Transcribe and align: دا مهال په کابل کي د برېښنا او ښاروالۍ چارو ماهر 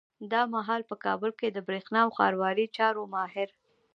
دا 0.31 0.41
مهال 0.55 0.81
په 0.89 0.95
کابل 1.05 1.31
کي 1.39 1.47
د 1.51 1.57
برېښنا 1.67 1.99
او 2.05 2.11
ښاروالۍ 2.17 2.65
چارو 2.77 3.01
ماهر 3.13 3.49